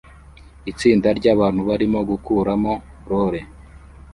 [0.71, 2.73] Itsinda ryabantu barimo gukuramo
[3.09, 3.45] roller